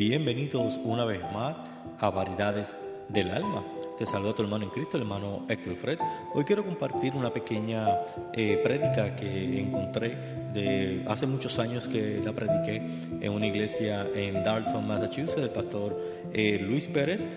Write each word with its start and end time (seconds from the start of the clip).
Bienvenidos 0.00 0.80
una 0.82 1.04
vez 1.04 1.20
más 1.30 1.58
a 1.98 2.08
Variedades 2.08 2.74
del 3.10 3.28
Alma. 3.32 3.62
Te 3.98 4.06
saluda 4.06 4.34
tu 4.34 4.40
hermano 4.40 4.64
en 4.64 4.70
Cristo, 4.70 4.96
el 4.96 5.02
hermano 5.02 5.44
Héctor 5.46 5.76
Fred. 5.76 5.98
Hoy 6.32 6.42
quiero 6.44 6.64
compartir 6.64 7.12
una 7.12 7.30
pequeña 7.30 7.86
eh, 8.32 8.58
prédica 8.64 9.14
que 9.14 9.60
encontré 9.60 11.04
hace 11.06 11.26
muchos 11.26 11.58
años 11.58 11.86
que 11.86 12.18
la 12.24 12.32
prediqué 12.32 12.76
en 13.20 13.30
una 13.30 13.46
iglesia 13.46 14.08
en 14.14 14.42
Dalton, 14.42 14.88
Massachusetts, 14.88 15.42
del 15.42 15.50
pastor 15.50 16.00
eh, 16.32 16.58
Luis 16.58 16.88
Pérez. 16.88 17.28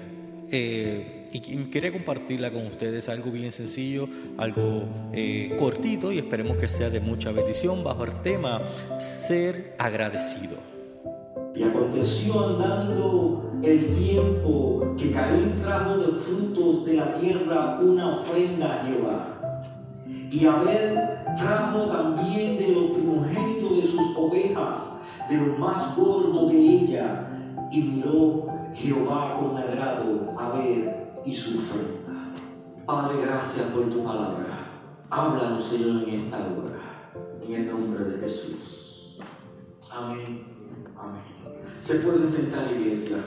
Eh, 0.50 1.26
y 1.34 1.40
quería 1.66 1.92
compartirla 1.92 2.50
con 2.50 2.66
ustedes 2.66 3.10
algo 3.10 3.30
bien 3.30 3.52
sencillo, 3.52 4.08
algo 4.38 4.86
eh, 5.12 5.54
cortito 5.60 6.14
y 6.14 6.20
esperemos 6.20 6.56
que 6.56 6.70
sea 6.70 6.90
de 6.90 7.02
mucha 7.02 7.34
bendición 7.34 7.84
bajo 7.84 8.06
el 8.06 8.22
tema 8.22 8.62
ser 9.00 9.76
agradecido. 9.78 10.73
Y 11.56 11.64
aconteció 11.64 12.48
andando 12.48 13.44
el 13.62 13.94
tiempo 13.96 14.94
que 14.98 15.12
Caín 15.12 15.62
trajo 15.62 15.98
de 15.98 16.08
frutos 16.08 16.86
de 16.86 16.98
la 16.98 17.14
tierra 17.16 17.80
una 17.82 18.16
ofrenda 18.16 18.74
a 18.74 18.86
Jehová. 18.86 19.34
Y 20.32 20.46
Abel 20.46 21.00
trajo 21.38 21.84
también 21.90 22.58
de 22.58 22.74
los 22.74 22.92
primogénitos 22.92 23.78
de 23.78 23.84
sus 23.84 24.18
ovejas, 24.18 24.98
de 25.30 25.38
lo 25.38 25.58
más 25.58 25.96
gordo 25.96 26.48
de 26.48 26.58
ella, 26.58 27.30
y 27.72 27.82
miró 27.82 28.48
Jehová 28.74 29.38
con 29.40 29.58
agrado 29.58 30.34
a 30.38 30.50
ver 30.58 31.14
y 31.26 31.34
su 31.34 31.60
ofrenda. 31.60 32.34
Padre, 32.86 33.22
gracias 33.22 33.66
por 33.68 33.90
tu 33.90 34.04
palabra. 34.04 34.46
Háblanos, 35.10 35.64
Señor, 35.64 36.04
en 36.04 36.26
esta 36.26 36.38
hora, 36.38 37.12
en 37.42 37.54
el 37.54 37.68
nombre 37.68 38.04
de 38.04 38.20
Jesús. 38.20 39.20
Amén. 39.92 40.44
Amén. 40.98 41.43
Se 41.84 41.96
pueden 41.96 42.26
sentar, 42.26 42.72
iglesia. 42.72 43.18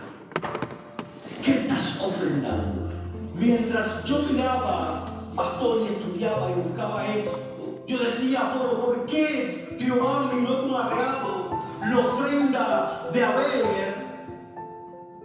¿Qué 1.45 1.51
estás 1.51 2.01
ofrendando? 2.03 2.89
Mientras 3.35 4.03
yo 4.05 4.21
miraba, 4.31 5.05
pastor, 5.37 5.83
y 5.83 5.93
estudiaba 5.93 6.51
y 6.51 6.55
buscaba 6.55 7.07
esto, 7.07 7.39
yo 7.87 7.99
decía, 7.99 8.55
¿por 8.55 9.05
qué 9.05 9.77
Jehová 9.79 10.31
miró 10.33 10.63
con 10.63 10.75
agrado 10.75 11.51
la 11.83 11.99
ofrenda 11.99 13.11
de 13.13 13.25
Abel 13.25 13.67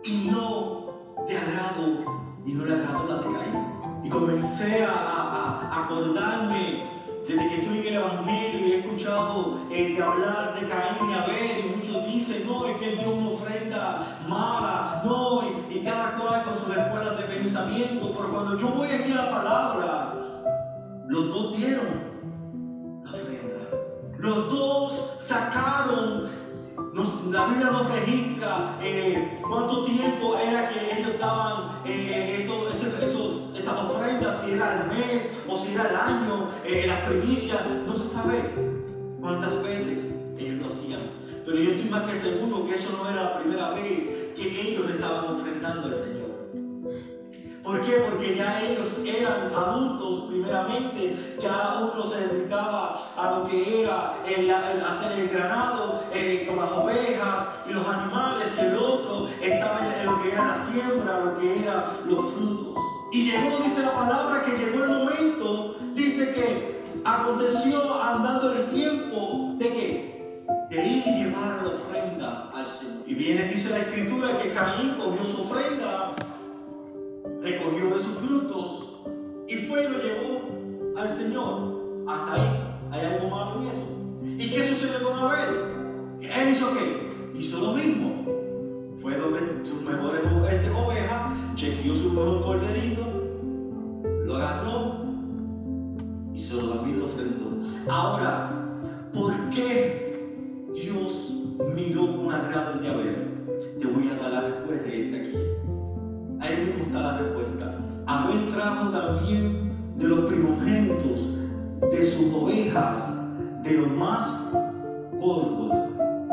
y 0.03 0.29
no 0.29 0.87
le 1.29 1.37
agrado, 1.37 2.03
y 2.45 2.51
no 2.51 2.65
le 2.65 2.73
agrado 2.73 3.07
la 3.07 3.15
de 3.15 3.33
Caín. 3.33 3.67
Y 4.03 4.09
comencé 4.09 4.83
a, 4.83 5.85
acordarme 5.85 7.00
desde 7.27 7.49
que 7.49 7.55
estoy 7.61 7.79
en 7.79 7.87
el 7.87 7.93
Evangelio 7.95 8.67
y 8.67 8.71
he 8.71 8.79
escuchado 8.79 9.59
eh, 9.71 9.93
de 9.95 10.03
hablar 10.03 10.53
de 10.59 10.67
Caín 10.67 11.09
y 11.09 11.13
Abel, 11.13 11.65
y 11.65 11.75
muchos 11.75 12.05
dicen, 12.05 12.47
no, 12.47 12.65
es 12.65 12.77
que 12.77 12.95
dio 12.95 13.09
una 13.09 13.29
ofrenda 13.29 14.19
mala, 14.27 15.01
no, 15.05 15.41
y, 15.69 15.79
cada 15.83 16.17
cual 16.17 16.43
con 16.43 16.57
sus 16.57 16.75
escuelas 16.75 17.17
de 17.17 17.23
pensamiento, 17.23 18.13
pero 18.15 18.31
cuando 18.31 18.57
yo 18.57 18.67
voy 18.69 18.89
aquí 18.89 19.11
a 19.11 19.15
la 19.15 19.31
palabra, 19.31 20.13
los 21.07 21.29
dos 21.29 21.57
dieron 21.57 23.01
la 23.03 23.11
ofrenda. 23.11 23.69
Los 24.17 24.49
dos 24.49 25.13
sacaron 25.17 26.29
la 27.31 27.45
Biblia 27.47 27.71
nos 27.71 27.89
registra 27.89 28.77
eh, 28.81 29.37
cuánto 29.41 29.83
tiempo 29.85 30.37
era 30.37 30.69
que 30.69 30.99
ellos 30.99 31.17
daban 31.19 31.81
eh, 31.85 32.37
eso, 32.37 32.67
esas 33.71 33.89
ofrendas, 33.89 34.41
si 34.41 34.51
era 34.51 34.81
el 34.81 34.97
mes 34.97 35.29
o 35.47 35.57
si 35.57 35.73
era 35.73 35.89
el 35.89 35.95
año, 35.95 36.49
eh, 36.65 36.85
las 36.87 36.99
primicias, 37.01 37.61
no 37.87 37.95
se 37.95 38.07
sabe 38.07 38.53
cuántas 39.19 39.61
veces 39.63 39.97
ellos 40.37 40.61
lo 40.61 40.67
hacían. 40.67 41.01
Pero 41.45 41.57
yo 41.57 41.71
estoy 41.71 41.89
más 41.89 42.11
que 42.11 42.17
seguro 42.17 42.65
que 42.65 42.75
eso 42.75 42.97
no 42.97 43.09
era 43.09 43.23
la 43.23 43.39
primera 43.39 43.69
vez 43.71 44.07
que 44.35 44.61
ellos 44.61 44.89
estaban 44.89 45.35
ofrendando 45.35 45.87
al 45.87 45.95
Señor. 45.95 46.31
¿Por 47.63 47.81
qué? 47.83 47.91
Porque 48.09 48.35
ya 48.35 48.61
ellos 48.61 48.97
eran 49.05 49.53
adultos 49.55 50.29
primeramente, 50.29 51.35
ya 51.39 51.91
uno 51.93 52.03
se 52.03 52.27
dedicaba 52.27 53.13
a 53.15 53.37
lo 53.37 53.47
que 53.47 53.83
era 53.83 54.15
el, 54.25 54.49
hacer 54.49 55.19
el 55.19 55.29
granado 55.29 56.03
eh, 56.13 56.45
con 56.47 56.57
las 56.57 56.71
ovejas 56.71 57.49
y 57.69 57.73
los 57.73 57.87
animales 57.87 58.57
y 58.57 58.65
el 58.65 58.75
otro 58.75 59.29
estaba 59.41 59.95
en 59.95 60.05
lo 60.05 60.21
que 60.21 60.31
era 60.31 60.47
la 60.47 60.55
siembra, 60.55 61.19
lo 61.19 61.37
que 61.37 61.63
eran 61.63 61.83
los 62.05 62.33
frutos. 62.33 62.60
Y 63.11 63.31
llegó, 63.31 63.57
dice 63.63 63.81
la 63.81 63.93
palabra, 63.93 64.45
que 64.45 64.57
llegó 64.57 64.83
el 64.83 64.89
momento, 64.89 65.75
dice 65.95 66.33
que 66.33 66.81
aconteció 67.03 68.01
andando 68.01 68.53
el 68.53 68.69
tiempo 68.69 69.55
de 69.57 69.67
que 69.67 70.11
de 70.69 70.87
ir 70.87 71.03
y 71.05 71.23
llevar 71.23 71.61
la 71.63 71.69
ofrenda 71.69 72.51
al 72.53 72.67
Señor. 72.67 73.03
Y 73.05 73.13
viene, 73.13 73.45
dice 73.47 73.69
la 73.71 73.79
escritura, 73.79 74.39
que 74.41 74.51
Caín 74.51 74.95
cogió 74.97 75.25
su 75.25 75.41
ofrenda 75.41 76.15
recogió 77.41 77.89
de 77.89 77.99
sus 77.99 78.17
frutos 78.17 79.01
y 79.47 79.55
fue 79.55 79.85
y 79.85 79.87
lo 79.89 79.97
llevó 80.03 80.97
al 80.97 81.11
Señor. 81.11 81.71
Hasta 82.07 82.33
ahí, 82.33 82.75
¿hay 82.91 83.05
algo 83.13 83.29
malo 83.29 83.61
en 83.61 83.67
eso? 83.67 84.43
¿Y 84.43 84.49
qué 84.49 84.67
sucedió 84.67 85.03
con 85.03 85.17
Abel? 85.19 86.19
¿Él 86.21 86.49
hizo 86.49 86.73
qué? 86.73 87.11
Hizo 87.37 87.59
lo 87.59 87.73
mismo. 87.73 88.25
Fue 89.01 89.15
donde 89.15 89.65
sus 89.65 89.81
mejores 89.81 90.21
ovejas, 90.31 90.67
chequeó 91.61 91.95
su 91.95 92.09
mejor 92.09 92.41
corderito, 92.41 93.03
lo 94.25 94.35
agarró 94.35 94.95
y 96.33 96.39
se 96.39 96.59
lo 96.59 96.69
también 96.69 96.97
lo 96.99 97.05
ofrendó. 97.05 97.51
Ahora, 97.87 98.49
¿por 99.13 99.31
qué 99.51 100.25
Dios 100.73 101.31
miró 101.75 102.17
con 102.17 102.33
agrado 102.33 102.73
el 102.73 102.81
de 102.81 102.89
Abel? 102.89 103.45
Te 103.79 103.85
voy 103.85 104.09
a 104.09 104.15
dar 104.15 104.31
la 104.31 104.41
respuesta 104.41 104.87
de 104.87 105.05
este 105.05 105.21
aquí. 105.21 105.37
Ahí 106.39 106.65
mismo 106.65 106.85
está 106.85 106.99
la 106.99 107.17
respuesta. 107.19 107.77
Abel 108.07 108.47
trajo 108.47 108.89
también 108.89 109.71
de 109.97 110.07
los 110.07 110.19
primogénitos 110.21 111.27
de 111.91 112.07
sus 112.07 112.33
ovejas, 112.33 113.13
de 113.61 113.73
lo 113.73 113.85
más 113.85 114.33
gordo. 115.19 115.73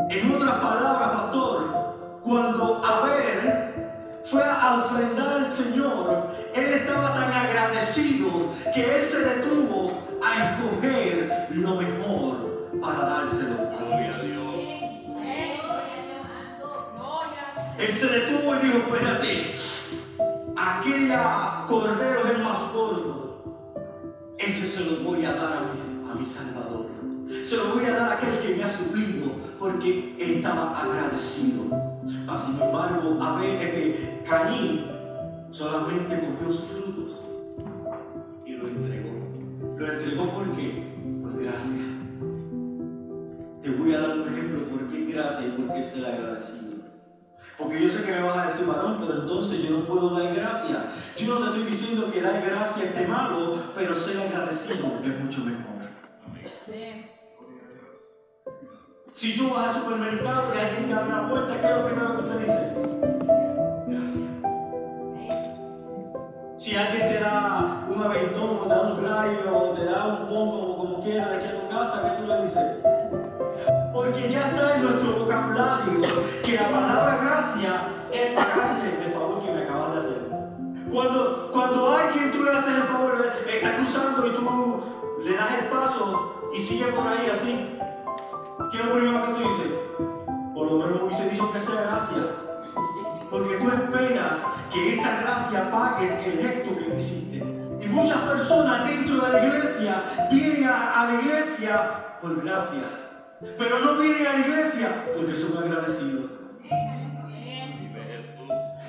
En 0.09 0.33
otras 0.35 0.53
palabras, 0.53 1.21
pastor, 1.21 2.21
cuando 2.25 2.81
Abel 2.83 3.58
fue 4.31 4.43
a 4.45 4.85
ofrendar 4.85 5.39
al 5.39 5.51
Señor, 5.51 6.29
él 6.55 6.65
estaba 6.65 7.15
tan 7.15 7.33
agradecido 7.33 8.53
que 8.75 8.97
él 8.97 9.09
se 9.09 9.21
detuvo 9.21 9.93
a 10.23 10.57
escoger 10.57 11.49
lo 11.51 11.77
mejor 11.77 12.71
para 12.81 12.99
dárselo 12.99 13.71
a 13.79 14.03
Dios. 14.03 14.17
Él 17.79 17.93
se 17.93 18.07
detuvo 18.07 18.57
y 18.57 18.59
dijo, 18.59 18.79
espérate, 18.79 19.55
aquella 20.57 21.65
cordero 21.69 22.21
es 22.25 22.31
el 22.31 22.43
más 22.43 22.73
gordo. 22.73 23.45
Ese 24.39 24.67
se 24.67 24.85
lo 24.85 25.05
voy 25.05 25.25
a 25.25 25.33
dar 25.33 25.53
a 25.53 25.61
mi, 25.61 26.11
a 26.11 26.15
mi 26.15 26.27
Salvador. 26.27 26.87
Se 27.47 27.57
lo 27.57 27.75
voy 27.75 27.85
a 27.85 27.93
dar 27.93 28.11
a 28.11 28.15
aquel 28.15 28.39
que 28.41 28.57
me 28.57 28.65
ha 28.65 28.69
suplido 28.69 29.31
porque 29.59 30.17
estaba 30.19 30.77
agradecido. 30.79 31.88
Mas, 32.29 32.45
sin 32.45 32.61
embargo, 32.61 33.17
a 33.23 33.41
ver, 33.41 33.59
que 33.59 34.23
Caín 34.29 34.85
solamente 35.51 36.21
cogió 36.21 36.53
sus 36.53 36.67
frutos 36.67 37.25
y 38.45 38.53
lo 38.53 38.69
entregó. 38.69 39.09
Lo 39.79 39.87
entregó 39.87 40.29
porque 40.35 40.85
por 41.23 41.43
gracia. 41.43 41.85
Te 43.63 43.71
voy 43.71 43.95
a 43.95 44.01
dar 44.01 44.19
un 44.19 44.29
ejemplo 44.29 44.61
por 44.69 44.87
qué 44.89 45.07
gracia 45.07 45.47
y 45.47 45.51
por 45.53 45.75
qué 45.75 45.83
ser 45.83 46.05
agradecido. 46.05 46.85
Porque 47.57 47.81
yo 47.81 47.89
sé 47.89 48.05
que 48.05 48.13
me 48.13 48.21
vas 48.21 48.37
a 48.37 48.47
decir, 48.49 48.67
varón, 48.67 48.99
pero 49.01 49.23
entonces 49.23 49.67
yo 49.67 49.79
no 49.79 49.87
puedo 49.87 50.11
dar 50.11 50.35
gracia. 50.35 50.85
Yo 51.17 51.33
no 51.33 51.41
te 51.41 51.47
estoy 51.47 51.65
diciendo 51.65 52.13
que 52.13 52.21
dar 52.21 52.45
gracia 52.45 52.85
esté 52.85 53.07
malo, 53.07 53.55
pero 53.75 53.95
ser 53.95 54.21
agradecido 54.21 55.01
es 55.03 55.25
mucho 55.25 55.47
mejor. 55.47 55.79
Si 59.13 59.37
tú 59.37 59.51
vas 59.51 59.75
al 59.75 59.83
supermercado 59.83 60.55
y 60.55 60.59
alguien 60.59 60.87
te 60.87 60.95
abre 60.95 61.11
la 61.11 61.29
puerta, 61.29 61.61
¿qué 61.61 61.67
es 61.67 61.77
lo 61.77 61.87
primero 61.87 62.17
que 62.17 62.23
usted 62.23 62.39
dice? 62.39 62.73
Gracias. 63.89 64.29
Si 66.57 66.77
alguien 66.77 67.09
te 67.09 67.19
da 67.19 67.85
un 67.89 68.03
aventón, 68.03 68.59
o 68.61 68.63
te 68.63 68.69
da 68.69 68.83
un 68.93 69.03
rayo, 69.03 69.57
o 69.57 69.73
te 69.75 69.85
da 69.85 70.07
un 70.07 70.29
pompo, 70.29 70.77
como, 70.77 71.03
quiera, 71.03 71.29
de 71.31 71.37
aquí 71.37 71.49
a 71.49 71.61
tu 71.61 71.69
casa, 71.69 72.03
¿qué 72.03 72.23
tú 72.23 72.29
le 72.29 72.43
dices? 72.43 72.65
Porque 73.93 74.31
ya 74.31 74.47
está 74.47 74.77
en 74.77 74.83
nuestro 74.83 75.19
vocabulario 75.19 76.25
que 76.45 76.53
la 76.53 76.71
palabra 76.71 77.19
gracia 77.25 77.89
es 78.13 78.33
pagarte 78.35 79.05
el 79.05 79.13
favor 79.13 79.43
que 79.45 79.51
me 79.51 79.63
acabas 79.63 79.93
de 79.93 79.99
hacer. 79.99 80.29
Cuando, 80.93 81.51
cuando 81.53 81.91
alguien 81.91 82.31
tú 82.31 82.45
le 82.45 82.51
haces 82.51 82.77
el 82.77 82.83
favor, 82.85 83.33
está 83.49 83.77
cruzando 83.77 84.27
y 84.27 84.31
tú 84.31 84.83
le 85.25 85.35
das 85.35 85.55
el 85.61 85.69
paso 85.69 86.51
y 86.55 86.59
sigue 86.59 86.87
por 86.93 87.07
ahí 87.07 87.31
así, 87.35 87.79
¿qué 88.71 88.79
es 88.79 88.85
lo 88.85 88.93
primero 88.93 89.23
que 89.23 89.33
tú 89.33 89.39
dices? 89.39 89.73
Por 90.55 90.71
lo 90.71 90.79
menos 90.79 91.03
hubiese 91.03 91.31
dicho 91.31 91.53
que 91.53 91.61
sea 91.61 91.83
gracia. 91.83 92.23
Porque 93.31 93.57
tú 93.57 93.69
esperas 93.69 94.43
que 94.73 94.93
esa 94.93 95.21
gracia 95.21 95.71
pagues 95.71 96.13
el 96.27 96.39
gesto 96.41 96.77
que 96.77 96.85
tú 96.85 96.97
hiciste. 96.97 97.37
Y 97.81 97.89
muchas 97.89 98.19
personas 98.19 98.89
dentro 98.89 99.17
de 99.17 99.33
la 99.33 99.47
iglesia 99.47 100.03
vienen 100.31 100.65
a 100.65 101.11
la 101.13 101.21
iglesia 101.21 102.19
por 102.21 102.43
gracia 102.43 103.09
pero 103.57 103.79
no 103.79 103.99
vienen 103.99 104.27
a 104.27 104.33
la 104.33 104.47
iglesia 104.47 105.05
porque 105.17 105.35
son 105.35 105.63
agradecidos. 105.63 106.31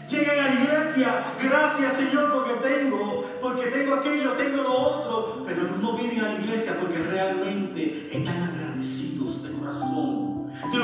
iglesia, 0.09 1.23
gracias 1.41 1.93
Señor 1.93 2.33
porque 2.33 2.67
tengo, 2.67 3.23
porque 3.41 3.67
tengo 3.67 3.95
aquello, 3.95 4.31
tengo 4.33 4.63
lo 4.63 4.73
otro, 4.73 5.43
pero 5.45 5.63
no 5.81 5.93
vienen 5.97 6.21
a 6.21 6.33
la 6.33 6.39
iglesia 6.39 6.75
porque 6.79 6.97
realmente 6.97 8.09
están 8.11 8.41
agradecidos 8.43 9.38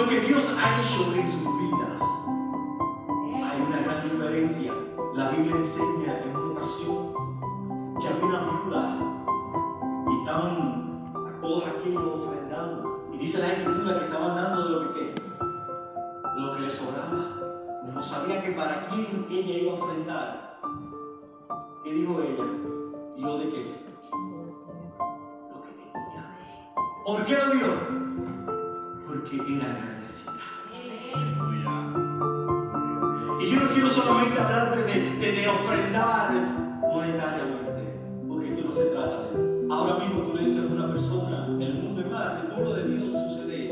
que 0.08 0.20
Dios 0.20 0.56
ha 0.60 0.82
hecho 0.82 1.16
en 1.16 1.32
sus 1.32 1.44
vidas. 1.58 2.02
Hay 3.44 3.62
una 3.62 3.80
gran 3.80 4.10
diferencia. 4.10 4.74
La 5.16 5.30
Biblia 5.30 5.56
enseña 5.56 6.20
en 6.22 6.36
una 6.36 6.52
ocasión 6.54 7.14
que 8.00 8.08
había 8.08 8.26
una 8.26 8.40
viuda 8.52 9.00
y 10.12 10.20
estaban 10.20 11.14
a 11.26 11.42
todos 11.42 11.64
aquellos 11.66 12.04
ofrendando. 12.04 13.10
Y 13.14 13.18
dice 13.18 13.40
la 13.40 13.48
escritura 13.48 14.00
que 14.00 14.06
estaban 14.06 14.36
dando 14.36 14.64
de 14.64 14.86
lo 14.86 14.94
que, 14.94 15.16
lo 16.36 16.54
que 16.54 16.60
les 16.62 16.74
sobraba 16.74 17.36
no 17.94 18.04
sabía 18.04 18.44
que 18.44 18.52
para 18.52 18.88
quién 18.88 19.26
ella 19.30 19.58
iba 19.58 19.72
a 19.72 19.76
ofrendar. 19.76 20.60
¿Qué 21.84 21.94
dijo 21.94 22.22
ella? 22.22 22.44
¿Yo 23.18 23.38
de 23.40 23.50
qué? 23.50 23.86
Lo 25.50 25.64
que 25.64 25.72
tenía. 25.94 26.36
¿Por 27.06 27.26
qué 27.26 27.36
lo 27.36 27.52
dio? 27.52 28.05
Porque 29.38 29.56
era 29.56 29.66
agradecida. 29.66 30.34
Y 33.40 33.50
yo 33.50 33.60
no 33.60 33.70
quiero 33.74 33.90
solamente 33.90 34.40
hablar 34.40 34.76
de, 34.78 34.84
de, 34.84 35.32
de 35.32 35.48
ofrendar 35.48 36.32
monetariamente, 36.82 38.00
porque 38.28 38.54
esto 38.54 38.66
no 38.66 38.72
se 38.72 38.86
trata 38.92 39.18
de 39.24 39.68
Ahora 39.72 40.06
mismo 40.06 40.22
tú 40.22 40.38
le 40.38 40.44
dices 40.46 40.64
a 40.70 40.74
una 40.74 40.88
persona, 40.88 41.48
en 41.48 41.62
el 41.62 41.74
mundo 41.74 42.02
es 42.02 42.12
más, 42.12 42.44
el 42.44 42.48
pueblo 42.48 42.76
de 42.76 42.84
Dios 42.88 43.12
sucede. 43.12 43.68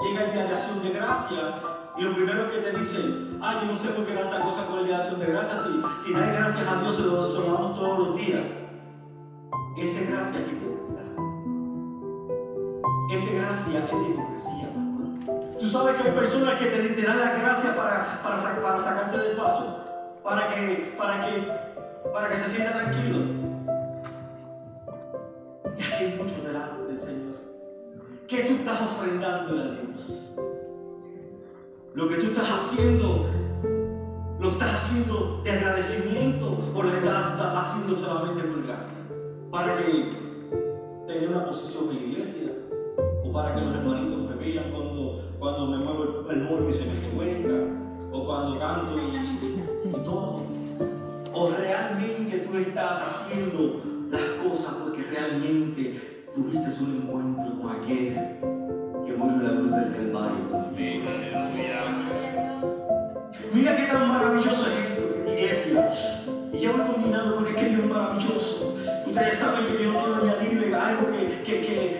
Llega 0.00 0.24
el 0.24 0.32
día 0.32 0.44
de 0.44 0.52
acción 0.52 0.82
de 0.82 0.90
gracia 0.90 1.54
y 1.96 2.02
lo 2.02 2.14
primero 2.14 2.50
que 2.50 2.58
te 2.58 2.78
dicen, 2.78 3.38
ah, 3.42 3.60
yo 3.60 3.72
no 3.72 3.78
sé 3.78 3.88
por 3.88 4.06
qué 4.06 4.12
tanta 4.12 4.40
cosa 4.40 4.66
con 4.66 4.80
el 4.80 4.86
día 4.86 4.98
de 4.98 5.02
acción 5.02 5.20
de 5.20 5.26
gracias, 5.26 5.64
si, 5.64 6.06
si 6.06 6.12
das 6.14 6.32
gracias 6.32 6.68
a 6.68 6.80
Dios 6.80 6.96
se 6.96 7.02
lo, 7.02 7.28
se 7.28 7.42
damos 7.42 7.74
todos 7.74 7.98
los 7.98 8.16
días. 8.16 8.42
Esa 9.78 10.10
gracia 10.10 10.38
es 10.40 10.63
gracia 13.64 13.78
es 13.78 13.90
de 13.90 14.10
hipocresía, 14.10 14.68
Tú 15.58 15.66
sabes 15.70 15.94
que 15.94 16.08
hay 16.08 16.14
personas 16.14 16.60
que 16.60 16.66
te, 16.66 17.02
dan 17.02 17.18
la 17.18 17.38
gracia 17.38 17.74
para, 17.74 18.22
para, 18.22 18.78
sacarte 18.78 19.16
del 19.16 19.36
paso, 19.36 19.78
para 20.22 20.48
que, 20.48 20.94
para 20.98 21.26
que, 21.26 21.48
para 22.12 22.28
que 22.28 22.36
se 22.36 22.50
sienta 22.50 22.72
tranquilo. 22.72 23.18
Y 25.78 25.82
así 25.82 26.04
hay 26.04 26.16
mucho 26.18 26.34
delante 26.42 26.84
del 26.84 27.00
Señor. 27.00 27.36
¿Qué 28.28 28.42
tú 28.42 28.54
estás 28.54 28.82
ofrendándole 28.82 29.62
a 29.62 29.70
Dios? 29.70 30.34
Lo 31.94 32.08
que 32.08 32.16
tú 32.16 32.26
estás 32.26 32.50
haciendo, 32.50 33.26
lo 34.40 34.50
estás 34.50 34.74
haciendo 34.74 35.40
de 35.44 35.50
agradecimiento 35.50 36.58
o 36.74 36.82
lo 36.82 36.88
estás, 36.90 37.40
haciendo 37.40 37.96
solamente 37.96 38.42
por 38.42 38.66
gracia. 38.66 38.98
Para 39.50 39.78
que 39.78 40.18
tenga 41.06 41.28
una 41.28 41.46
posición 41.46 41.90
en 41.90 41.96
la 41.96 42.02
iglesia 42.02 42.50
para 43.34 43.52
que 43.52 43.62
los 43.62 43.74
hermanitos 43.74 44.30
me 44.30 44.36
vean 44.36 44.70
cuando, 44.70 45.20
cuando 45.40 45.66
me 45.66 45.78
muevo 45.78 46.30
el, 46.30 46.36
el 46.36 46.70
y 46.70 46.72
se 46.72 46.84
me 46.84 47.00
revuelca 47.00 47.48
o 48.12 48.24
cuando 48.26 48.60
canto 48.60 48.96
y, 48.96 49.88
y 49.88 49.92
todo. 50.04 50.44
O 51.32 51.50
realmente 51.50 52.38
tú 52.38 52.56
estás 52.56 53.02
haciendo 53.02 53.82
las 54.12 54.22
cosas 54.40 54.74
porque 54.74 55.02
realmente 55.02 56.24
tuviste 56.32 56.84
un 56.84 57.02
encuentro 57.02 57.60
con 57.60 57.72
aquel 57.72 58.14
que 59.04 59.12
murió 59.16 59.36
en 59.36 59.44
la 59.44 59.50
cruz 59.50 59.70
del 59.72 59.96
Calvario. 59.96 60.44
Mira 63.52 63.76
qué 63.76 63.82
tan 63.84 64.08
maravilloso 64.08 64.66
es 64.68 64.90
esto, 64.90 65.02
iglesia. 65.28 65.92
Y 66.52 66.58
ya 66.58 66.70
voy 66.70 66.86
combinando 66.86 67.34
porque 67.34 67.50
es 67.50 67.56
que 67.56 67.68
Dios 67.68 67.80
es 67.80 67.90
maravilloso. 67.90 68.76
Ustedes 69.06 69.38
saben 69.38 69.66
que 69.66 69.82
yo 69.82 69.92
no 69.92 69.98
quiero 69.98 70.14
añadirle 70.14 70.74
algo 70.74 71.10
que, 71.10 71.42
que, 71.42 71.66
que, 71.66 71.93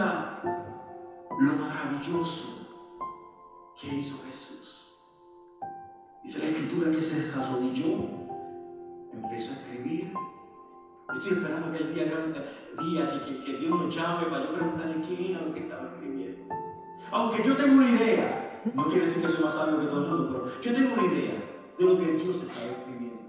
lo 0.00 1.52
maravilloso 1.54 2.66
que 3.78 3.88
hizo 3.96 4.24
Jesús. 4.26 4.94
Dice 6.22 6.38
la 6.38 6.46
escritura 6.46 6.90
que 6.90 7.00
se 7.00 7.30
arrodilló, 7.38 8.08
empezó 9.12 9.52
a 9.52 9.56
escribir. 9.56 10.12
Yo 10.12 11.20
estoy 11.20 11.32
esperando 11.36 11.72
que 11.72 11.78
el 11.78 11.94
día, 11.94 12.04
grande, 12.04 12.40
día 12.80 13.24
que, 13.26 13.44
que, 13.44 13.58
Dios 13.58 13.70
nos 13.70 13.94
llame 13.94 14.26
para 14.26 14.44
yo 14.44 14.54
preguntarle 14.54 15.02
qué 15.06 15.32
era 15.32 15.42
lo 15.42 15.52
que 15.52 15.60
estaba 15.60 15.88
escribiendo. 15.92 16.54
Aunque 17.10 17.42
yo 17.42 17.56
tengo 17.56 17.74
una 17.74 17.90
idea, 17.90 18.62
no 18.72 18.84
quiere 18.86 19.00
decir 19.00 19.20
que 19.20 19.28
soy 19.28 19.44
más 19.44 19.54
sabio 19.54 19.80
que 19.80 19.86
todo 19.86 20.04
el 20.04 20.10
mundo, 20.10 20.30
pero 20.32 20.62
yo 20.62 20.74
tengo 20.74 20.94
una 20.94 21.12
idea 21.12 21.34
de 21.78 21.84
lo 21.84 21.98
que 21.98 22.12
Dios 22.12 22.36
está 22.36 22.64
escribiendo. 22.64 23.20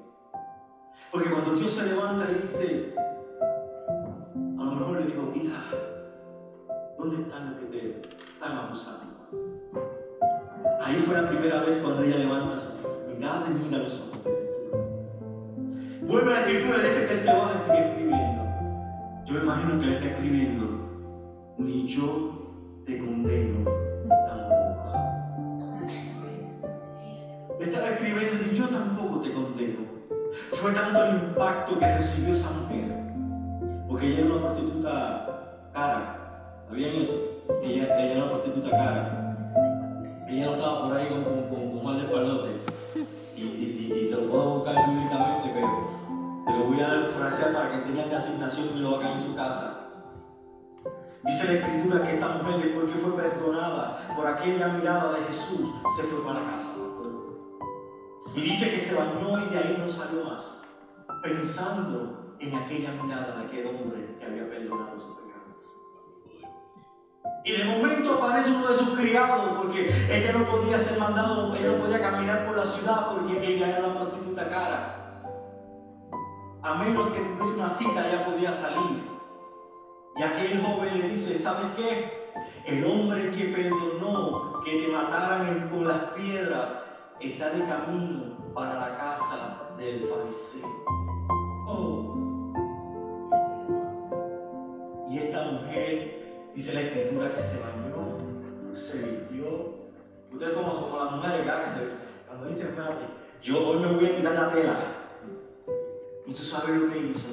Porque 1.11 1.29
cuando 1.29 1.55
Dios 1.55 1.71
se 1.71 1.87
levanta 1.87 2.31
y 2.31 2.35
dice, 2.35 2.95
a 2.97 4.63
lo 4.63 4.71
mejor 4.71 5.01
le 5.01 5.07
digo, 5.07 5.33
hija, 5.35 5.82
¿dónde 7.03 7.23
están 7.23 7.51
los 7.51 7.59
que 7.59 7.65
te 7.65 8.01
están 8.17 8.57
abusando? 8.57 9.13
Ahí 10.81 10.95
fue 10.95 11.21
la 11.21 11.29
primera 11.29 11.61
vez 11.63 11.77
cuando 11.79 12.03
ella 12.03 12.17
levanta 12.17 12.55
su 12.55 12.69
mirada 13.13 13.45
y 13.49 13.65
mira 13.65 13.79
los 13.79 13.99
ojos 13.99 14.23
de 14.23 14.31
Jesús. 14.31 14.71
Vuelve 16.07 16.31
a 16.31 16.39
la 16.39 16.47
escritura 16.47 16.77
y 16.77 16.83
dice 16.83 17.07
que 17.07 17.17
se 17.17 17.33
va 17.33 17.53
y 17.55 17.59
sigue 17.59 17.89
escribiendo. 17.89 18.43
Yo 19.25 19.33
me 19.33 19.39
imagino 19.41 19.79
que 19.79 19.85
le 19.85 19.93
está 19.95 20.05
escribiendo, 20.07 20.65
ni 21.57 21.87
yo 21.87 22.83
te 22.85 22.97
condeno 22.97 23.69
tampoco. 24.07 24.93
Le 27.59 27.65
estaba 27.65 27.89
escribiendo, 27.89 28.45
ni 28.45 28.57
yo 28.57 28.69
tampoco 28.69 29.21
te 29.21 29.33
condeno. 29.33 29.79
Fue 30.53 30.71
tanto 30.71 31.03
el 31.03 31.15
impacto 31.15 31.79
que 31.79 31.95
recibió 31.95 32.33
esa 32.33 32.49
mujer, 32.51 32.95
porque 33.89 34.07
ella 34.07 34.19
era 34.19 34.35
una 34.35 34.41
prostituta 34.41 35.69
cara. 35.73 36.22
¿Sabían 36.67 36.95
eso? 36.95 37.13
Ella, 37.61 37.83
ella 37.83 38.11
era 38.11 38.23
una 38.23 38.31
prostituta 38.31 38.71
cara. 38.71 39.35
Ella 40.29 40.45
no 40.45 40.51
estaba 40.53 40.83
por 40.83 40.97
ahí 40.97 41.07
con, 41.07 41.23
con, 41.23 41.49
con, 41.49 41.83
mal 41.83 42.01
de 42.01 42.07
palote. 42.07 42.49
Y, 43.35 43.41
y, 43.41 44.07
te 44.09 44.15
lo 44.15 44.29
puedo 44.29 44.59
buscar 44.59 44.85
públicamente, 44.85 45.51
pero 45.53 46.43
te 46.45 46.51
lo 46.53 46.65
voy 46.65 46.79
a 46.79 46.87
dar 46.87 47.05
frasear 47.17 47.53
para 47.53 47.71
que 47.71 47.77
tengan 47.89 48.09
la 48.09 48.17
asignación 48.17 48.69
y 48.75 48.79
lo 48.79 48.95
hagan 48.95 49.13
en 49.13 49.19
su 49.19 49.35
casa. 49.35 49.79
Dice 51.23 51.45
la 51.45 51.53
escritura 51.53 52.03
que 52.03 52.13
esta 52.15 52.27
mujer, 52.29 52.63
después 52.63 52.91
que 52.91 52.99
fue 52.99 53.15
perdonada 53.15 54.13
por 54.15 54.27
aquella 54.27 54.67
mirada 54.69 55.13
de 55.13 55.25
Jesús, 55.25 55.69
se 55.95 56.03
fue 56.03 56.25
para 56.25 56.39
casa. 56.39 56.69
Y 58.35 58.41
dice 58.41 58.71
que 58.71 58.77
se 58.77 58.95
bañó 58.95 59.45
y 59.45 59.49
de 59.53 59.59
ahí 59.59 59.77
no 59.77 59.87
salió 59.87 60.23
más, 60.23 60.61
pensando 61.21 62.35
en 62.39 62.55
aquella 62.55 62.91
mirada 62.93 63.35
de 63.37 63.45
aquel 63.45 63.67
hombre 63.67 64.17
que 64.19 64.25
había 64.25 64.49
perdonado 64.49 64.97
sus 64.97 65.15
pecados. 65.17 65.32
Y 67.45 67.51
de 67.51 67.65
momento 67.65 68.13
aparece 68.13 68.51
uno 68.51 68.67
de 68.69 68.77
sus 68.77 68.97
criados, 68.97 69.57
porque 69.61 69.93
ella 70.09 70.31
no 70.31 70.45
podía 70.47 70.79
ser 70.79 70.97
mandado, 70.97 71.53
ella 71.55 71.71
no 71.73 71.83
podía 71.83 71.99
caminar 71.99 72.45
por 72.45 72.55
la 72.55 72.65
ciudad 72.65 73.11
porque 73.11 73.45
ella 73.45 73.69
era 73.69 73.87
una 73.87 73.99
prostituta 73.99 74.49
cara. 74.49 75.29
A 76.61 76.75
menos 76.75 77.07
que 77.09 77.19
tuviese 77.19 77.55
una 77.55 77.69
cita, 77.69 78.07
ella 78.07 78.25
podía 78.25 78.55
salir. 78.55 79.03
Y 80.15 80.23
aquel 80.23 80.63
joven 80.63 80.97
le 80.97 81.09
dice, 81.09 81.37
¿sabes 81.37 81.69
qué? 81.75 82.31
El 82.65 82.85
hombre 82.85 83.31
que 83.31 83.45
perdonó 83.45 84.61
que 84.63 84.83
te 84.83 84.87
mataran 84.87 85.69
con 85.69 85.85
las 85.85 86.01
piedras 86.15 86.77
está 87.19 87.49
de 87.49 87.65
camino 87.65 88.53
para 88.53 88.75
la 88.75 88.97
casa 88.97 89.73
del 89.77 90.07
fariseo. 90.07 91.02
Dice 96.55 96.73
la 96.73 96.81
escritura, 96.81 97.33
que 97.33 97.41
se 97.41 97.59
bañó, 97.59 98.17
se 98.73 98.97
vistió. 98.97 99.83
Ustedes 100.31 100.53
como 100.53 100.73
son 100.73 101.05
las 101.05 101.11
mujeres, 101.13 101.45
¿verdad? 101.45 101.77
Cuando 102.27 102.47
dicen, 102.47 102.67
espérate, 102.67 103.05
yo 103.41 103.67
hoy 103.67 103.79
me 103.79 103.93
voy 103.93 104.05
a 104.05 104.15
tirar 104.15 104.33
la 104.33 104.49
tela. 104.51 104.77
Y 106.25 106.33
tú 106.33 106.41
sabes 106.41 106.79
lo 106.79 106.89
que 106.89 106.99
hizo. 106.99 107.27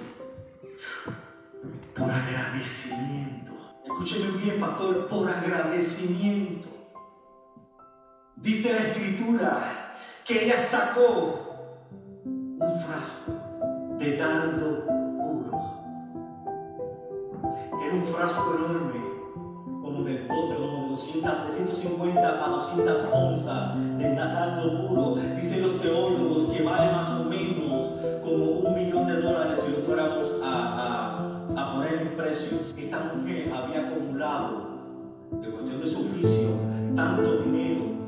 Por 1.97 2.11
agradecimiento. 2.11 3.53
Escúcheme 3.85 4.39
bien, 4.39 4.61
pastor, 4.61 5.09
por 5.09 5.29
agradecimiento. 5.29 6.69
Dice 8.37 8.73
la 8.73 8.89
escritura 8.89 9.97
que 10.25 10.45
ella 10.45 10.57
sacó 10.57 11.51
un 12.25 12.81
frasco 12.81 13.33
de 13.99 14.17
dardo 14.17 14.87
puro. 14.87 15.61
Era 17.83 17.95
un 17.95 18.05
frasco 18.05 18.57
enorme, 18.57 19.10
como 20.27 20.49
de, 20.49 20.57
como 20.57 20.89
200, 20.91 21.45
de 21.45 21.51
150 21.51 22.45
a 22.45 22.49
200 22.51 23.07
onzas 23.13 23.99
de 23.99 24.09
nardo 24.11 24.89
puro. 24.89 25.17
Dicen 25.37 25.63
los 25.63 25.81
teólogos 25.81 26.47
que 26.55 26.63
vale 26.63 26.91
más 26.93 27.11
o 27.11 27.25
menos 27.25 27.91
como 28.25 28.45
un 28.45 28.75
millón 28.75 29.07
de 29.07 29.21
dólares 29.21 29.63
si 29.65 29.73
lo 29.73 29.79
fuéramos 29.79 30.35
a, 30.43 31.45
a 31.57 31.75
poner 31.75 31.95
en 32.03 32.17
precios. 32.17 32.75
Esta 32.77 33.13
mujer 33.15 33.53
había 33.55 33.89
acumulado, 33.89 34.71
de 35.41 35.51
cuestión 35.51 35.81
de 35.81 35.87
su 35.87 36.01
oficio, 36.01 36.49
tanto 36.97 37.43
dinero. 37.43 38.00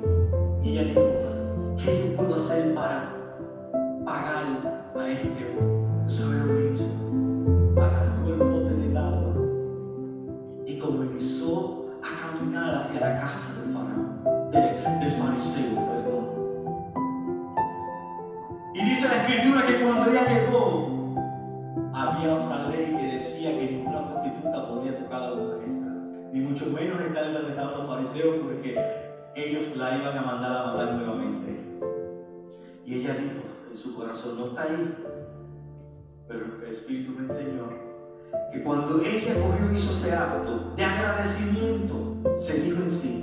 Ellos 29.34 29.76
la 29.76 29.96
iban 29.96 30.18
a 30.18 30.22
mandar 30.22 30.52
a 30.52 30.72
matar 30.72 30.94
nuevamente. 30.94 31.64
Y 32.84 32.94
ella 32.94 33.14
dijo 33.14 33.42
en 33.70 33.76
su 33.76 33.94
corazón, 33.94 34.38
no 34.38 34.46
está 34.46 34.64
ahí, 34.64 34.94
pero 36.28 36.44
el 36.62 36.72
Espíritu 36.72 37.12
me 37.12 37.26
enseñó 37.26 37.68
que 38.52 38.62
cuando 38.62 39.00
ella 39.00 39.34
corrió 39.40 39.72
y 39.72 39.76
hizo 39.76 39.92
ese 39.92 40.14
acto 40.14 40.72
de 40.76 40.84
agradecimiento, 40.84 42.16
se 42.36 42.60
dijo 42.60 42.82
en 42.82 42.90
sí, 42.90 43.20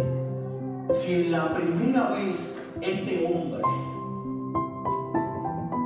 si 0.92 1.26
en 1.26 1.32
la 1.32 1.54
primera 1.54 2.12
vez 2.12 2.74
este 2.82 3.26
hombre 3.26 3.62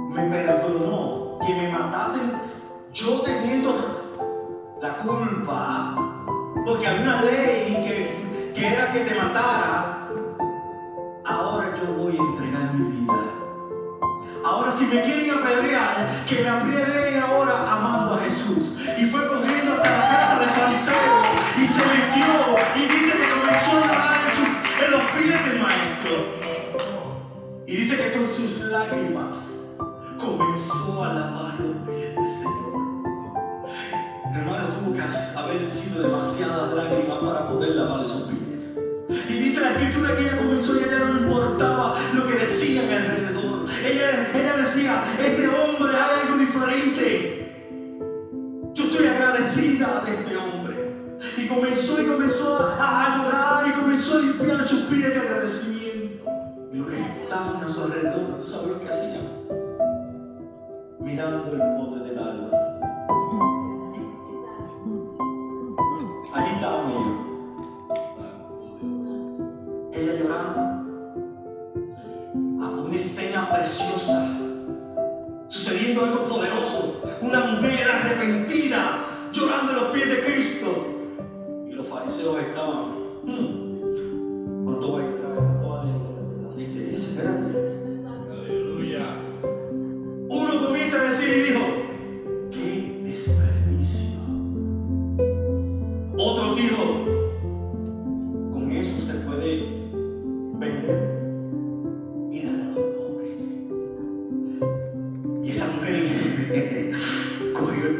me 0.09 0.29
perdonó 0.29 1.39
que 1.45 1.53
me 1.55 1.69
matasen, 1.69 2.31
yo 2.93 3.21
teniendo 3.21 3.73
la 4.81 4.97
culpa, 4.99 6.23
porque 6.65 6.87
había 6.87 7.01
una 7.01 7.21
ley 7.23 7.83
que, 7.83 8.53
que 8.53 8.67
era 8.67 8.93
que 8.93 8.99
te 9.01 9.15
matara, 9.15 9.92
mi 12.73 13.01
vida. 13.01 13.13
Ahora 14.43 14.71
si 14.77 14.85
me 14.85 15.01
quieren 15.03 15.31
apedrear, 15.31 16.07
que 16.27 16.41
me 16.41 16.49
apedreen 16.49 17.23
ahora 17.23 17.53
amando 17.71 18.15
a 18.15 18.19
Jesús. 18.19 18.75
Y 18.97 19.05
fue 19.05 19.25
corriendo 19.27 19.73
hasta 19.73 19.89
la 19.89 20.07
casa 20.09 20.39
del 20.39 20.49
fariseo 20.49 20.95
y 21.57 21.67
se 21.67 21.79
metió 21.79 22.25
y 22.75 22.81
dice 22.81 23.17
que 23.17 23.29
comenzó 23.29 23.71
a 23.71 23.87
llorar 23.87 24.21
en, 24.35 24.85
en 24.85 24.91
los 24.91 25.01
pies 25.11 25.45
del 25.45 25.59
maestro. 25.61 26.13
Y 27.67 27.75
dice 27.77 27.97
que 27.97 28.11
con 28.17 28.27
sus 28.27 28.59
lágrimas 28.59 29.77
comenzó 30.19 31.03
a 31.03 31.13
lavar 31.13 31.59
los 31.59 31.75
pies 31.87 32.15
del 32.15 32.31
Señor. 32.31 32.73
Hermano, 34.35 34.67
tuvo 34.69 34.93
que 34.93 35.01
haber 35.37 35.65
sido 35.65 36.01
demasiadas 36.01 36.73
lágrimas 36.73 37.17
para 37.19 37.47
poder 37.47 37.75
lavar 37.75 38.03
esos 38.03 38.23
pies. 38.23 38.42
Y 39.33 39.39
dice 39.39 39.61
la 39.61 39.71
escritura 39.71 40.15
que 40.15 40.21
ella 40.21 40.37
comenzó 40.37 40.75
y 40.75 40.83
a 40.83 40.85
ella 40.85 40.99
no 40.99 41.13
le 41.15 41.21
importaba 41.21 41.95
lo 42.13 42.27
que 42.27 42.35
decían 42.35 42.85
alrededor. 42.87 43.65
Ella, 43.83 44.29
ella 44.35 44.57
decía, 44.57 45.03
este 45.19 45.47
hombre 45.47 45.97
haga 45.97 46.21
algo 46.21 46.37
diferente. 46.37 47.39
Yo 48.75 48.83
estoy 48.83 49.07
agradecida 49.07 50.03
de 50.05 50.11
este 50.11 50.37
hombre. 50.37 50.93
Y 51.37 51.47
comenzó 51.47 51.99
y 51.99 52.05
comenzó 52.05 52.75
a, 52.79 53.17
llorar 53.17 53.67
y 53.67 53.71
comenzó 53.71 54.17
a 54.17 54.21
limpiar 54.21 54.63
sus 54.63 54.81
pies 54.81 55.09
de 55.09 55.19
agradecimiento. 55.19 56.25
Y 56.71 56.77
los 56.77 56.87
que 56.87 57.23
estaban 57.23 57.63
a 57.63 57.67
su 57.67 57.83
alrededor, 57.85 58.37
¿tú 58.39 58.45
sabes 58.45 58.67
lo 58.67 58.79
que 58.81 58.89
hacían? 58.89 59.29
Mirando 60.99 61.53
el 61.53 61.59
bote 61.77 62.07
del 62.07 62.19
agua. 62.19 62.51
Allí 66.35 66.51
estaban 66.53 66.91
ellos. 66.91 67.32
Llorando. 70.11 70.59
A 72.61 72.69
una 72.69 72.95
escena 72.95 73.49
preciosa. 73.53 74.27
Sucediendo 75.47 76.03
algo 76.03 76.23
poderoso. 76.25 77.01
Una 77.21 77.39
mujer 77.39 77.87
arrepentida 77.89 79.29
llorando 79.31 79.71
en 79.71 79.77
los 79.77 79.85
pies 79.93 80.09
de 80.09 80.23
Cristo. 80.23 80.67
Y 81.69 81.71
los 81.71 81.87
fariseos 81.87 82.37
estaban. 82.39 82.95
"Hmm, 83.23 83.63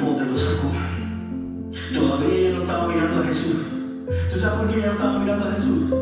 y 0.03 0.15
lo. 0.15 0.73
Todavía 1.93 2.49
no 2.51 2.61
estaba 2.61 2.87
mirando 2.87 3.21
a 3.21 3.25
Jesús. 3.25 3.55
¿Tú 4.29 4.37
sabes 4.37 4.59
por 4.59 4.67
qué 4.69 4.79
ella 4.79 4.87
no 4.87 4.93
estaba 4.93 5.19
mirando 5.19 5.47
a 5.47 5.51
Jesús? 5.51 5.93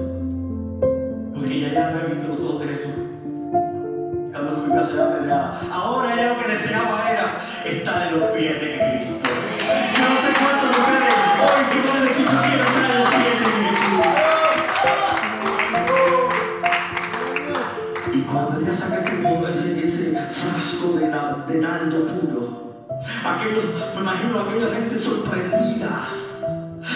Porque 1.34 1.54
ella 1.54 1.74
ya 1.74 1.90
había 1.90 2.06
visto 2.06 2.28
los 2.28 2.44
ojos 2.44 2.62
de 2.62 2.68
Jesús 2.68 2.94
cuando 4.32 4.52
fui 4.64 4.74
a 4.74 4.86
ser 4.86 5.02
apedreada. 5.02 5.62
Ahora 5.72 6.14
ella 6.14 6.34
lo 6.34 6.40
que 6.40 6.52
deseaba 6.52 7.12
era 7.12 7.42
estar 7.66 8.08
en 8.08 8.20
los 8.20 8.32
pies 8.32 8.60
de 8.60 8.68
Cristo. 8.74 9.30
Yo 9.96 10.10
no 10.10 10.16
sé 10.22 10.30
cuántos 10.40 10.78
ustedes 10.78 11.16
hoy 11.42 11.64
que 11.72 11.80
pueden 11.88 12.06
decir 12.08 12.26
yo 12.26 12.42
quiero 12.42 12.64
estar 12.64 12.92
en 12.92 12.98
los 13.00 13.10
pies 13.10 13.36
de 13.40 13.46
Jesús. 13.70 14.02
Y 18.14 18.22
cuando 18.22 18.60
ella 18.60 18.76
saca 18.76 18.98
ese, 18.98 19.12
ese, 19.54 19.86
ese 19.86 20.18
frasco 20.32 20.88
de, 20.94 21.06
de 21.54 21.62
nardo 21.62 22.08
puro, 22.08 22.71
aquellos, 23.24 23.66
me 23.96 24.02
imagino 24.02 24.40
aquella 24.40 24.74
gente 24.74 24.98
sorprendidas. 24.98 26.28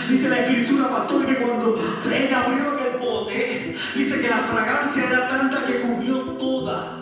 Dice 0.09 0.29
la 0.29 0.39
escritura, 0.39 0.89
pastor, 0.89 1.25
que 1.25 1.35
cuando 1.35 1.75
ella 2.11 2.43
abrió 2.43 2.79
el 2.79 2.97
bote, 2.99 3.75
dice 3.95 4.21
que 4.21 4.29
la 4.29 4.37
fragancia 4.37 5.03
era 5.07 5.27
tanta 5.27 5.65
que 5.65 5.81
cubrió 5.81 6.17
toda 6.37 6.97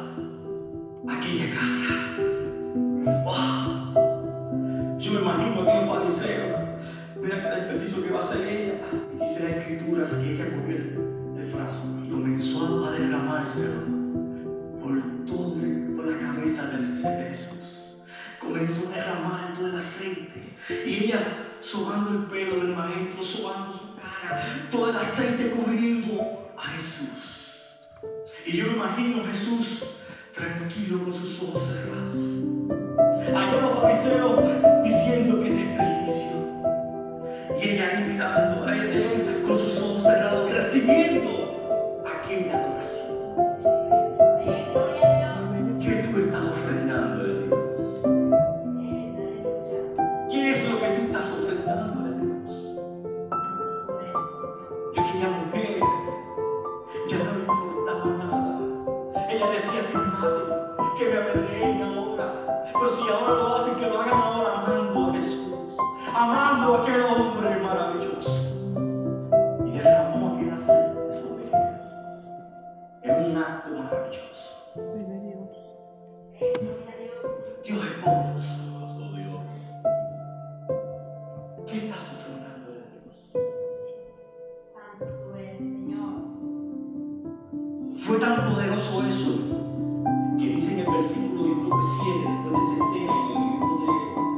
aquella 1.10 1.56
casa. 1.56 1.94
¡Wow! 3.24 5.00
Yo 5.00 5.12
me 5.14 5.20
imagino 5.20 5.60
a 5.60 5.64
aquellos 5.64 5.90
fariseos. 5.90 6.60
Mira 7.22 7.42
qué 7.42 7.50
desperdicio 7.56 8.04
que 8.04 8.12
va 8.12 8.18
a 8.18 8.22
hacer 8.22 8.48
ella. 8.48 8.74
Y 9.16 9.20
dice 9.22 9.44
la 9.44 9.50
escritura 9.58 10.06
que 10.06 10.34
ella 10.34 10.46
cogió 10.46 10.76
el, 10.76 10.84
el 11.38 12.06
y 12.06 12.10
comenzó 12.10 12.86
a 12.86 12.92
derramárselo 12.92 14.03
Comenzó 18.44 18.88
a 18.90 18.96
derramar 18.96 19.54
todo 19.56 19.68
el 19.68 19.78
aceite. 19.78 20.42
Y 20.86 21.06
ella 21.06 21.44
sobando 21.62 22.12
el 22.12 22.26
pelo 22.26 22.58
del 22.58 22.76
maestro, 22.76 23.24
sobando 23.24 23.74
su 23.74 23.96
cara, 23.96 24.44
todo 24.70 24.90
el 24.90 24.98
aceite 24.98 25.50
cubriendo 25.52 26.52
a 26.58 26.62
Jesús. 26.62 27.80
Y 28.46 28.58
yo 28.58 28.68
me 28.68 28.74
imagino 28.74 29.24
a 29.24 29.28
Jesús 29.28 29.84
tranquilo 30.34 31.04
con 31.04 31.14
sus 31.14 31.42
ojos 31.44 31.68
cerrados. 31.68 32.24
Allá 33.36 33.62
los 33.62 33.80
fariseos 33.82 34.40
diciendo 34.84 35.42
que 35.42 35.50
es 35.50 35.56
desperdicio. 35.56 36.34
Y 37.62 37.70
ella 37.70 37.90
ahí 37.90 38.04
mirando 38.12 38.66
a 38.66 38.76
él, 38.76 39.44
con 39.48 39.58
sus 39.58 39.78
ojos 39.80 40.04
cerrados, 40.04 40.52
recibiendo 40.52 41.43
Aquella 54.96 55.30
mujer 55.30 55.66
ya 55.80 55.80
no 55.88 55.93
Fue 88.06 88.18
tan 88.18 88.50
poderoso 88.50 89.02
eso 89.04 89.32
que 90.38 90.48
dice 90.48 90.74
en 90.74 90.80
el 90.80 90.92
versículo 90.92 91.80
7, 92.04 92.20
después 92.20 92.52
de 92.52 92.76
esa 92.76 92.84
escena, 92.84 93.14
en 93.32 93.44
el 93.44 93.52
libro 93.54 93.78
de 93.78 94.33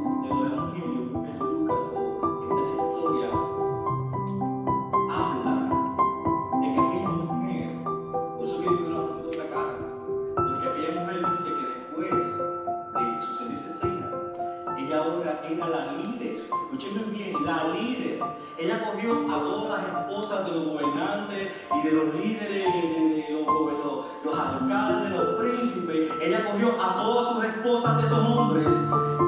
de, 22.48 23.26
los, 23.30 23.46
los, 23.46 24.06
los 24.24 24.38
alcaldes, 24.38 25.10
los 25.18 25.40
príncipes. 25.40 26.10
Ella 26.22 26.44
cogió 26.50 26.72
a 26.80 26.94
todas 26.94 27.28
sus 27.28 27.44
esposas 27.44 27.96
de 27.98 28.06
esos 28.06 28.18
hombres 28.18 28.78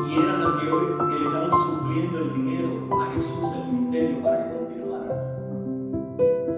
y 0.08 0.18
eran 0.18 0.40
los 0.40 0.62
que 0.62 0.70
hoy 0.70 0.86
le 1.10 1.26
estaban 1.26 1.50
supliendo 1.50 2.18
el 2.18 2.34
dinero 2.34 2.68
a 3.00 3.12
Jesús, 3.12 3.52
el 3.56 3.72
ministerio, 3.72 4.22
para 4.22 4.44
que 4.44 4.56
continuara. 4.56 5.08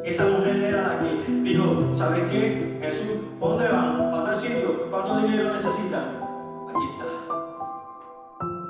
Esa 0.04 0.26
mujer 0.26 0.56
era 0.56 0.82
la 0.82 1.00
que 1.00 1.32
dijo, 1.42 1.90
¿sabes 1.94 2.22
qué? 2.30 2.78
Jesús, 2.82 3.18
¿pa' 3.38 3.48
¿dónde 3.48 3.68
van? 3.68 4.10
¿Para 4.10 4.24
tal 4.24 4.36
sitio? 4.36 4.90
¿Cuánto 4.90 5.20
dinero 5.20 5.52
necesitan? 5.52 6.18
Aquí 6.68 6.84
está. 6.92 7.06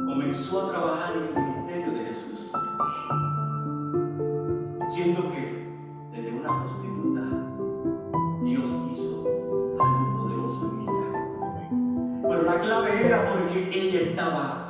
Comenzó 0.06 0.62
a 0.62 0.70
trabajar 0.70 1.16
en 1.16 1.22
el 1.24 1.34
ministerio 1.34 1.92
de 1.92 2.04
Jesús. 2.06 2.52
Siendo 4.88 5.22
que 5.32 5.60
desde 6.12 6.32
una 6.32 6.58
prostituta 6.58 7.29
La 12.44 12.58
clave 12.58 13.06
era 13.06 13.26
porque 13.26 13.68
ella 13.70 14.00
estaba 14.00 14.66